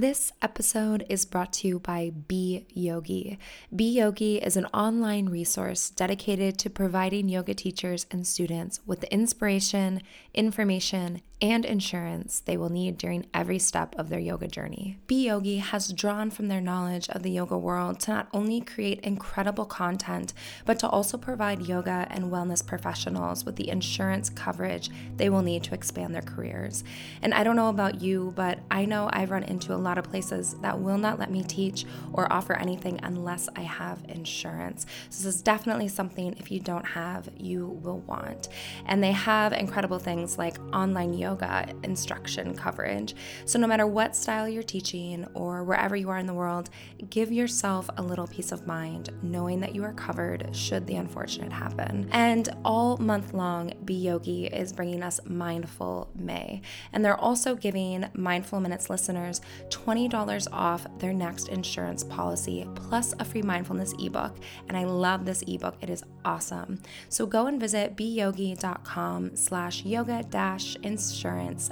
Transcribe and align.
This 0.00 0.30
episode 0.40 1.04
is 1.08 1.24
brought 1.24 1.52
to 1.54 1.66
you 1.66 1.80
by 1.80 2.12
Be 2.28 2.66
Yogi. 2.72 3.36
Be 3.74 3.90
Yogi 3.98 4.36
is 4.36 4.56
an 4.56 4.66
online 4.66 5.28
resource 5.28 5.90
dedicated 5.90 6.56
to 6.60 6.70
providing 6.70 7.28
yoga 7.28 7.52
teachers 7.52 8.06
and 8.12 8.24
students 8.24 8.78
with 8.86 9.02
inspiration, 9.10 10.00
information, 10.34 11.20
and 11.40 11.64
insurance 11.64 12.40
they 12.40 12.56
will 12.56 12.68
need 12.68 12.98
during 12.98 13.24
every 13.32 13.58
step 13.58 13.94
of 13.96 14.08
their 14.08 14.18
yoga 14.18 14.48
journey. 14.48 14.98
Be 15.06 15.26
Yogi 15.26 15.58
has 15.58 15.92
drawn 15.92 16.30
from 16.30 16.48
their 16.48 16.60
knowledge 16.60 17.08
of 17.10 17.22
the 17.22 17.30
yoga 17.30 17.56
world 17.56 18.00
to 18.00 18.10
not 18.10 18.28
only 18.32 18.60
create 18.60 19.00
incredible 19.00 19.64
content, 19.64 20.32
but 20.64 20.78
to 20.80 20.88
also 20.88 21.16
provide 21.16 21.66
yoga 21.66 22.08
and 22.10 22.32
wellness 22.32 22.66
professionals 22.66 23.44
with 23.44 23.56
the 23.56 23.68
insurance 23.68 24.28
coverage 24.30 24.90
they 25.16 25.28
will 25.28 25.42
need 25.42 25.62
to 25.64 25.74
expand 25.74 26.14
their 26.14 26.22
careers. 26.22 26.82
And 27.22 27.32
I 27.32 27.44
don't 27.44 27.56
know 27.56 27.68
about 27.68 28.00
you, 28.00 28.32
but 28.34 28.58
I 28.70 28.84
know 28.84 29.08
I've 29.12 29.30
run 29.30 29.44
into 29.44 29.74
a 29.74 29.76
lot 29.76 29.98
of 29.98 30.04
places 30.04 30.54
that 30.62 30.80
will 30.80 30.98
not 30.98 31.18
let 31.18 31.30
me 31.30 31.44
teach 31.44 31.84
or 32.12 32.32
offer 32.32 32.54
anything 32.54 32.98
unless 33.02 33.48
I 33.54 33.60
have 33.60 34.04
insurance. 34.08 34.86
So 35.10 35.24
this 35.24 35.36
is 35.36 35.42
definitely 35.42 35.88
something 35.88 36.34
if 36.38 36.50
you 36.50 36.58
don't 36.58 36.86
have, 36.86 37.28
you 37.36 37.66
will 37.66 38.00
want. 38.00 38.48
And 38.86 39.02
they 39.02 39.12
have 39.12 39.52
incredible 39.52 39.98
things 39.98 40.36
like 40.38 40.58
online 40.72 41.12
yoga 41.12 41.27
yoga 41.28 41.66
instruction 41.82 42.54
coverage. 42.54 43.14
So, 43.44 43.58
no 43.58 43.66
matter 43.66 43.86
what 43.86 44.16
style 44.16 44.48
you're 44.48 44.62
teaching 44.62 45.26
or 45.34 45.62
wherever 45.62 45.94
you 45.94 46.08
are 46.08 46.18
in 46.18 46.26
the 46.26 46.34
world, 46.34 46.70
give 47.10 47.30
yourself 47.30 47.90
a 47.98 48.02
little 48.02 48.26
peace 48.26 48.50
of 48.50 48.66
mind 48.66 49.10
knowing 49.22 49.60
that 49.60 49.74
you 49.74 49.84
are 49.84 49.92
covered 49.92 50.48
should 50.56 50.86
the 50.86 50.96
unfortunate 50.96 51.52
happen. 51.52 52.08
And 52.12 52.48
all 52.64 52.96
month 52.96 53.34
long, 53.34 53.72
Be 53.84 53.94
Yogi 53.94 54.46
is 54.46 54.72
bringing 54.72 55.02
us 55.02 55.20
Mindful 55.26 56.10
May. 56.14 56.62
And 56.92 57.04
they're 57.04 57.20
also 57.20 57.54
giving 57.54 58.06
Mindful 58.14 58.60
Minutes 58.60 58.88
listeners 58.88 59.40
$20 59.68 60.48
off 60.52 60.86
their 60.98 61.12
next 61.12 61.48
insurance 61.48 62.04
policy 62.04 62.66
plus 62.74 63.14
a 63.18 63.24
free 63.24 63.42
mindfulness 63.42 63.92
ebook. 63.98 64.36
And 64.68 64.76
I 64.76 64.84
love 64.84 65.26
this 65.26 65.42
ebook, 65.46 65.76
it 65.82 65.90
is 65.90 66.02
awesome. 66.24 66.80
So, 67.10 67.26
go 67.26 67.46
and 67.46 67.60
visit 67.60 67.96
beyogi.com 67.96 69.36
slash 69.36 69.84
yoga 69.84 70.22
dash 70.22 70.76
insurance 70.76 71.17
insurance 71.18 71.70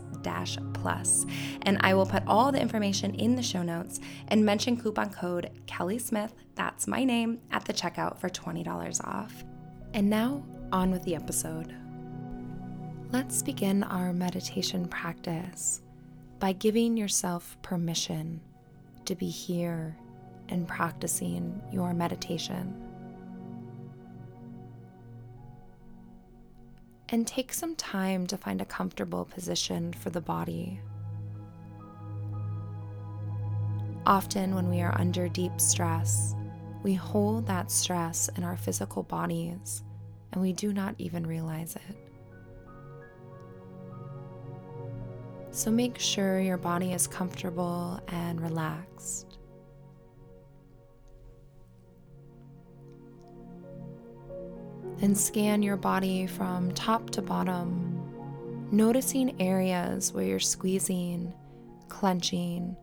plus. 0.74 1.24
And 1.62 1.78
I 1.80 1.94
will 1.94 2.06
put 2.06 2.24
all 2.26 2.50
the 2.50 2.60
information 2.60 3.14
in 3.14 3.36
the 3.36 3.42
show 3.42 3.62
notes 3.62 4.00
and 4.28 4.44
mention 4.44 4.76
coupon 4.76 5.10
code 5.10 5.50
Kelly 5.66 5.98
Smith, 5.98 6.34
that's 6.54 6.86
my 6.86 7.04
name, 7.04 7.38
at 7.52 7.64
the 7.64 7.72
checkout 7.72 8.18
for 8.18 8.28
$20 8.28 9.04
off. 9.06 9.44
And 9.94 10.10
now, 10.10 10.44
on 10.72 10.90
with 10.90 11.04
the 11.04 11.14
episode. 11.14 11.74
Let's 13.12 13.42
begin 13.42 13.84
our 13.84 14.12
meditation 14.12 14.88
practice 14.88 15.80
by 16.40 16.52
giving 16.52 16.96
yourself 16.96 17.56
permission 17.62 18.40
to 19.04 19.14
be 19.14 19.28
here 19.28 19.96
and 20.48 20.66
practicing 20.66 21.62
your 21.72 21.94
meditation. 21.94 22.85
And 27.08 27.26
take 27.26 27.52
some 27.52 27.76
time 27.76 28.26
to 28.26 28.36
find 28.36 28.60
a 28.60 28.64
comfortable 28.64 29.24
position 29.24 29.92
for 29.92 30.10
the 30.10 30.20
body. 30.20 30.80
Often, 34.06 34.54
when 34.54 34.68
we 34.68 34.80
are 34.82 34.94
under 34.98 35.28
deep 35.28 35.60
stress, 35.60 36.34
we 36.82 36.94
hold 36.94 37.46
that 37.46 37.70
stress 37.70 38.28
in 38.36 38.44
our 38.44 38.56
physical 38.56 39.02
bodies 39.02 39.82
and 40.32 40.40
we 40.40 40.52
do 40.52 40.72
not 40.72 40.94
even 40.98 41.26
realize 41.26 41.74
it. 41.76 41.96
So 45.50 45.70
make 45.70 45.98
sure 45.98 46.38
your 46.40 46.58
body 46.58 46.92
is 46.92 47.06
comfortable 47.06 47.98
and 48.08 48.40
relaxed. 48.40 49.38
Then 54.98 55.14
scan 55.14 55.62
your 55.62 55.76
body 55.76 56.26
from 56.26 56.72
top 56.72 57.10
to 57.10 57.22
bottom, 57.22 58.00
noticing 58.72 59.40
areas 59.40 60.12
where 60.12 60.24
you're 60.24 60.40
squeezing, 60.40 61.34
clenching, 61.88 62.76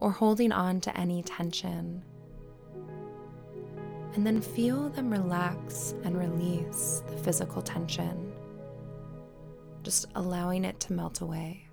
or 0.00 0.10
holding 0.10 0.52
on 0.52 0.80
to 0.82 0.96
any 0.98 1.22
tension. 1.22 2.04
And 4.14 4.26
then 4.26 4.42
feel 4.42 4.90
them 4.90 5.10
relax 5.10 5.94
and 6.04 6.18
release 6.18 7.02
the 7.08 7.16
physical 7.16 7.62
tension, 7.62 8.32
just 9.82 10.06
allowing 10.16 10.64
it 10.64 10.78
to 10.80 10.92
melt 10.92 11.22
away. 11.22 11.69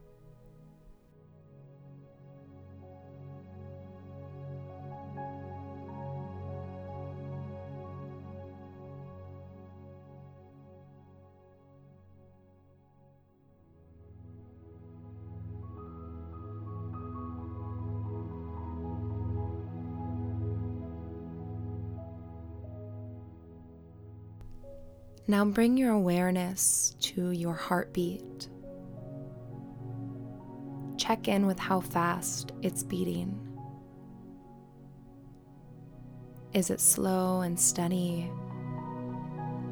Now 25.30 25.44
bring 25.44 25.76
your 25.76 25.92
awareness 25.92 26.96
to 27.02 27.32
your 27.32 27.54
heartbeat. 27.54 28.48
Check 30.96 31.28
in 31.28 31.46
with 31.46 31.60
how 31.60 31.82
fast 31.82 32.54
it's 32.62 32.82
beating. 32.82 33.38
Is 36.54 36.70
it 36.70 36.80
slow 36.80 37.42
and 37.42 37.60
steady? 37.60 38.32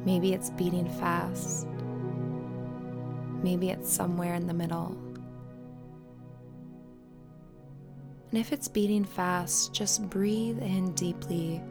Maybe 0.04 0.34
it's 0.34 0.50
beating 0.50 0.90
fast. 0.90 1.66
Maybe 3.42 3.70
it's 3.70 3.90
somewhere 3.90 4.34
in 4.34 4.46
the 4.46 4.52
middle. 4.52 4.94
And 8.30 8.38
if 8.38 8.52
it's 8.52 8.68
beating 8.68 9.06
fast, 9.06 9.72
just 9.72 10.10
breathe 10.10 10.58
in 10.58 10.92
deeply 10.92 11.62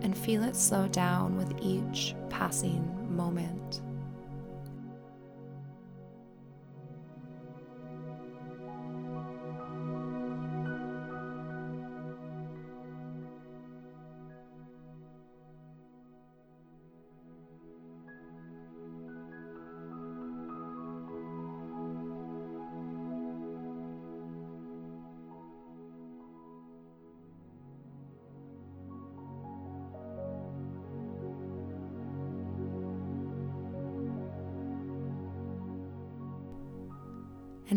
and 0.00 0.16
feel 0.16 0.42
it 0.42 0.56
slow 0.56 0.88
down 0.88 1.36
with 1.36 1.54
each 1.60 2.14
passing 2.30 2.99
moment. 3.20 3.89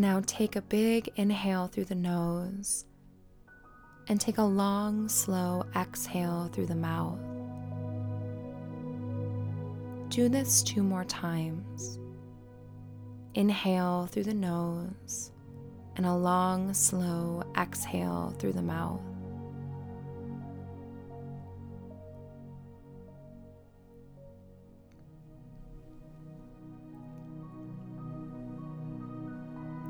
Now 0.04 0.22
take 0.26 0.58
a 0.58 0.62
big 0.62 1.10
inhale 1.16 1.68
through 1.68 1.86
the 1.86 1.96
nose 1.96 2.84
and 4.10 4.20
take 4.20 4.38
a 4.38 4.44
long, 4.44 5.08
slow 5.08 5.64
exhale 5.78 6.50
through 6.52 6.66
the 6.66 6.76
mouth. 6.76 7.22
Do 10.10 10.28
this 10.28 10.62
two 10.62 10.84
more 10.84 11.06
times. 11.06 12.00
Inhale 13.36 14.10
through 14.12 14.26
the 14.26 14.34
nose 14.34 15.32
and 15.96 16.06
a 16.06 16.14
long, 16.14 16.74
slow 16.74 17.42
exhale 17.58 18.36
through 18.40 18.52
the 18.52 18.62
mouth. 18.62 19.13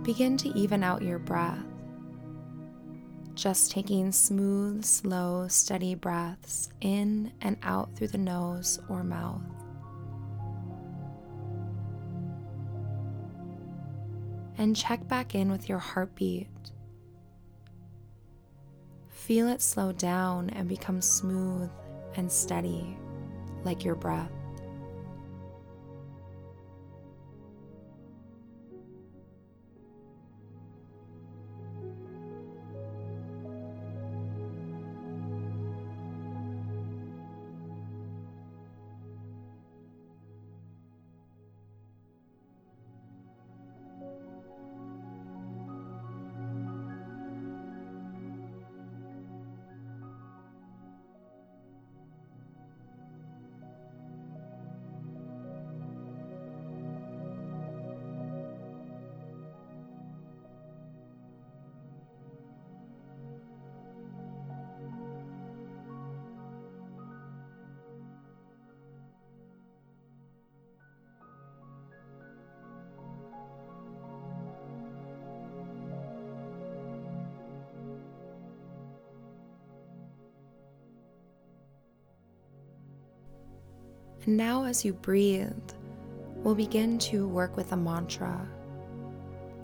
Begin 0.04 0.36
to 0.38 0.50
even 0.50 0.84
out 0.84 1.02
your 1.02 1.18
breath. 1.18 1.64
Just 3.36 3.72
taking 3.72 4.12
smooth, 4.12 4.84
slow, 4.84 5.48
steady 5.48 5.96
breaths 5.96 6.70
in 6.82 7.32
and 7.42 7.58
out 7.64 7.96
through 7.96 8.10
the 8.10 8.18
nose 8.18 8.80
or 8.90 9.02
mouth. 9.02 9.42
And 14.58 14.76
check 14.76 15.08
back 15.08 15.36
in 15.36 15.50
with 15.50 15.70
your 15.70 15.80
heartbeat. 15.80 16.50
Feel 19.08 19.48
it 19.48 19.62
slow 19.62 19.94
down 19.94 20.50
and 20.50 20.68
become 20.68 21.02
smooth 21.02 21.70
and 22.18 22.30
steady 22.30 22.98
like 23.64 23.86
your 23.86 23.96
breath. 23.96 24.32
And 84.26 84.38
now, 84.38 84.64
as 84.64 84.86
you 84.86 84.94
breathe, 84.94 85.52
we'll 86.36 86.56
begin 86.56 86.98
to 87.00 87.28
work 87.28 87.58
with 87.58 87.72
a 87.74 87.78
mantra. 87.78 88.48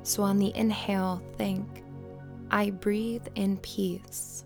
So, 0.04 0.24
on 0.24 0.38
the 0.38 0.56
inhale, 0.56 1.22
think, 1.38 1.84
I 2.52 2.72
breathe 2.72 3.28
in 3.36 3.58
peace. 3.58 4.44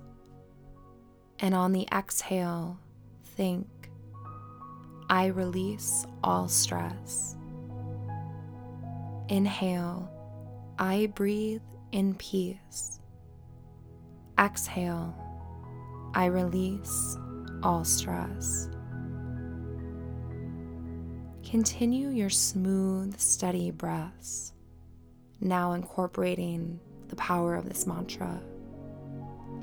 And 1.39 1.55
on 1.55 1.71
the 1.71 1.87
exhale, 1.91 2.79
think, 3.23 3.67
I 5.09 5.27
release 5.27 6.05
all 6.23 6.47
stress. 6.47 7.35
Inhale, 9.29 10.09
I 10.77 11.11
breathe 11.15 11.61
in 11.91 12.13
peace. 12.15 12.99
Exhale, 14.39 15.15
I 16.13 16.25
release 16.25 17.17
all 17.63 17.83
stress. 17.83 18.69
Continue 21.53 22.09
your 22.09 22.31
smooth, 22.31 23.19
steady 23.19 23.69
breaths, 23.69 24.53
now 25.39 25.73
incorporating 25.73 26.79
the 27.09 27.15
power 27.15 27.53
of 27.53 27.69
this 27.69 27.85
mantra. 27.85 28.41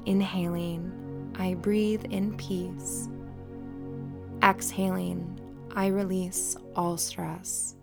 Inhaling, 0.06 1.32
I 1.36 1.54
breathe 1.54 2.04
in 2.10 2.36
peace. 2.36 3.08
Exhaling, 4.40 5.40
I 5.74 5.88
release 5.88 6.56
all 6.76 6.96
stress. 6.96 7.74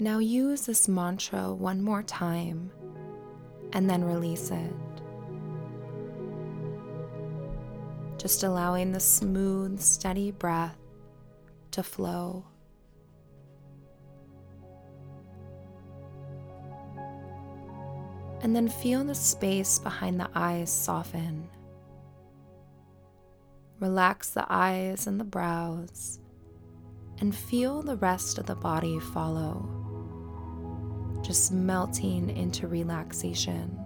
Now 0.00 0.20
use 0.20 0.64
this 0.64 0.86
mantra 0.86 1.52
one 1.52 1.82
more 1.82 2.04
time 2.04 2.70
and 3.72 3.90
then 3.90 4.04
release 4.04 4.52
it. 4.52 4.72
Just 8.16 8.44
allowing 8.44 8.92
the 8.92 9.00
smooth, 9.00 9.80
steady 9.80 10.30
breath 10.30 10.76
to 11.72 11.82
flow. 11.82 12.44
And 18.40 18.54
then 18.54 18.68
feel 18.68 19.02
the 19.02 19.16
space 19.16 19.80
behind 19.80 20.20
the 20.20 20.30
eyes 20.32 20.70
soften. 20.70 21.48
Relax 23.80 24.30
the 24.30 24.46
eyes 24.48 25.08
and 25.08 25.18
the 25.18 25.24
brows, 25.24 26.20
and 27.18 27.34
feel 27.34 27.82
the 27.82 27.96
rest 27.96 28.38
of 28.38 28.46
the 28.46 28.54
body 28.54 29.00
follow 29.00 29.77
just 31.22 31.52
melting 31.52 32.30
into 32.36 32.68
relaxation. 32.68 33.78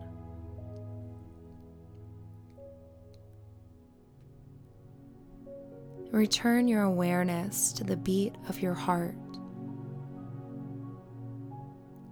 Return 6.11 6.69
your 6.69 6.83
awareness 6.83 7.73
to 7.73 7.85
the 7.85 7.97
beat 7.97 8.35
of 8.49 8.61
your 8.61 8.75
heart. 8.75 9.17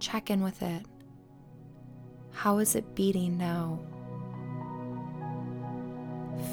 check 0.01 0.29
in 0.29 0.41
with 0.41 0.61
it. 0.61 0.85
How 2.31 2.57
is 2.57 2.75
it 2.75 2.95
beating 2.95 3.37
now? 3.37 3.79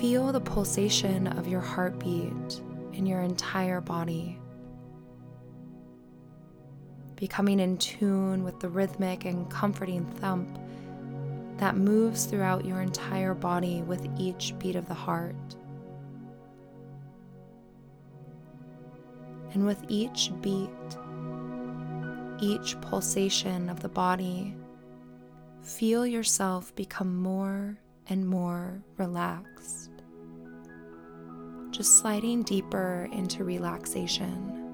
Feel 0.01 0.31
the 0.33 0.41
pulsation 0.41 1.27
of 1.27 1.49
your 1.49 1.63
heartbeat 1.63 2.61
in 2.93 3.07
your 3.07 3.23
entire 3.23 3.81
body. 3.81 4.39
Becoming 7.19 7.59
in 7.59 7.79
tune 7.79 8.45
with 8.45 8.61
the 8.61 8.69
rhythmic 8.69 9.25
and 9.25 9.51
comforting 9.51 10.07
thump 10.07 10.57
that 11.57 11.77
moves 11.77 12.27
throughout 12.27 12.65
your 12.65 12.81
entire 12.81 13.35
body 13.35 13.83
with 13.83 14.07
each 14.17 14.55
beat 14.61 14.77
of 14.77 14.87
the 14.87 14.95
heart. 14.95 15.35
And 19.53 19.67
with 19.67 19.85
each 19.89 20.31
beat, 20.41 20.71
each 22.39 22.81
pulsation 22.81 23.69
of 23.69 23.81
the 23.81 23.89
body, 23.89 24.55
feel 25.61 26.07
yourself 26.07 26.73
become 26.77 27.21
more 27.21 27.77
and 28.07 28.29
more 28.29 28.81
relaxed. 28.97 29.91
Just 31.71 31.99
sliding 31.99 32.45
deeper 32.45 33.09
into 33.11 33.43
relaxation. 33.43 34.68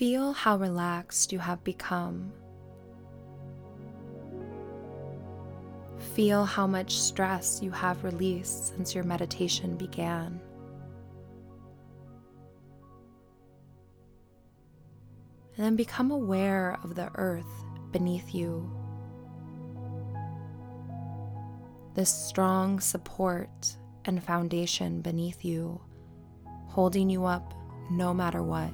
Feel 0.00 0.32
how 0.32 0.56
relaxed 0.56 1.30
you 1.30 1.38
have 1.38 1.62
become. 1.62 2.32
Feel 6.14 6.46
how 6.46 6.66
much 6.66 6.98
stress 6.98 7.60
you 7.62 7.70
have 7.70 8.02
released 8.02 8.68
since 8.68 8.94
your 8.94 9.04
meditation 9.04 9.76
began. 9.76 10.40
And 15.58 15.66
then 15.66 15.76
become 15.76 16.10
aware 16.10 16.78
of 16.82 16.94
the 16.94 17.10
earth 17.16 17.62
beneath 17.92 18.34
you. 18.34 18.72
This 21.92 22.10
strong 22.10 22.80
support 22.80 23.76
and 24.06 24.24
foundation 24.24 25.02
beneath 25.02 25.44
you, 25.44 25.78
holding 26.68 27.10
you 27.10 27.26
up 27.26 27.52
no 27.90 28.14
matter 28.14 28.42
what. 28.42 28.72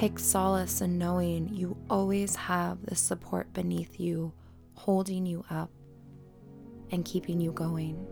Take 0.00 0.18
solace 0.18 0.80
in 0.80 0.96
knowing 0.96 1.54
you 1.54 1.76
always 1.90 2.34
have 2.34 2.86
the 2.86 2.96
support 2.96 3.52
beneath 3.52 4.00
you, 4.00 4.32
holding 4.72 5.26
you 5.26 5.44
up 5.50 5.68
and 6.90 7.04
keeping 7.04 7.38
you 7.38 7.52
going. 7.52 8.06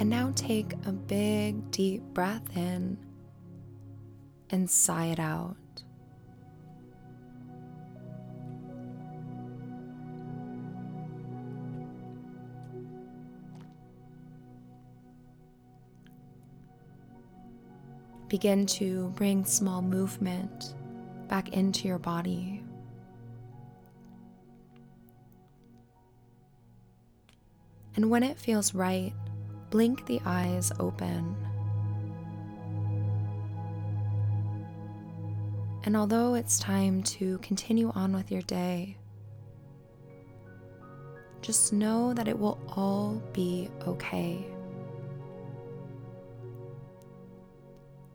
And 0.00 0.08
now 0.08 0.32
take 0.34 0.72
a 0.86 0.92
big, 0.92 1.70
deep 1.70 2.02
breath 2.14 2.56
in 2.56 2.98
and 4.50 4.68
sigh 4.68 5.06
it 5.06 5.20
out. 5.20 5.56
begin 18.30 18.64
to 18.64 19.08
bring 19.16 19.44
small 19.44 19.82
movement 19.82 20.74
back 21.26 21.48
into 21.48 21.88
your 21.88 21.98
body. 21.98 22.62
And 27.96 28.08
when 28.08 28.22
it 28.22 28.38
feels 28.38 28.72
right, 28.72 29.12
blink 29.70 30.04
the 30.06 30.20
eyes 30.24 30.72
open. 30.78 31.36
And 35.84 35.96
although 35.96 36.34
it's 36.34 36.58
time 36.58 37.02
to 37.04 37.38
continue 37.38 37.90
on 37.94 38.12
with 38.12 38.30
your 38.30 38.42
day, 38.42 38.96
just 41.40 41.72
know 41.72 42.12
that 42.12 42.28
it 42.28 42.38
will 42.38 42.58
all 42.76 43.22
be 43.32 43.70
okay. 43.86 44.44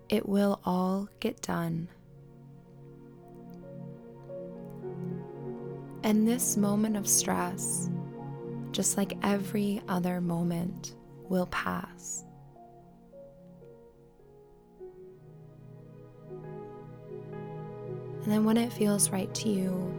It 0.10 0.30
will 0.30 0.60
all 0.64 1.10
get 1.20 1.42
done. 1.42 1.88
And 6.04 6.28
this 6.28 6.56
moment 6.56 6.96
of 6.98 7.08
stress, 7.08 7.90
just 8.72 8.96
like 8.96 9.18
every 9.24 9.82
other 9.88 10.22
moment, 10.22 10.96
will 11.30 11.48
pass. 11.48 12.24
And 18.24 18.32
then, 18.34 18.44
when 18.44 18.58
it 18.58 18.74
feels 18.74 19.12
right 19.12 19.34
to 19.36 19.50
you, 19.50 19.94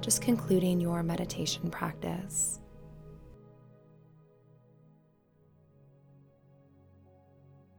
just 0.00 0.22
concluding 0.22 0.80
your 0.80 1.02
meditation 1.02 1.70
practice. 1.70 2.60